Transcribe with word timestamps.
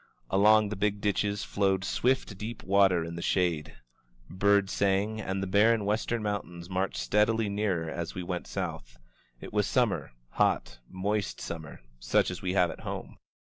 Along 0.31 0.69
the 0.69 0.75
big 0.75 0.99
ditches 0.99 1.43
flowed 1.43 1.83
swift, 1.85 2.35
deep 2.35 2.63
water 2.63 3.03
in 3.03 3.15
the 3.15 3.21
shade. 3.21 3.75
Birds 4.31 4.73
sang, 4.73 5.21
and 5.21 5.43
the 5.43 5.45
barren 5.45 5.85
western 5.85 6.23
mountains 6.23 6.71
marched 6.71 6.97
steadily 6.97 7.49
nearer 7.49 7.87
as 7.87 8.15
we 8.15 8.23
went 8.23 8.47
south. 8.47 8.97
It 9.41 9.53
was 9.53 9.67
siunmer— 9.67 10.09
^hot, 10.39 10.79
moist 10.89 11.37
siunmer, 11.37 11.81
such 11.99 12.31
as 12.31 12.41
we 12.41 12.53
have 12.53 12.71
at 12.71 12.79
home. 12.79 13.19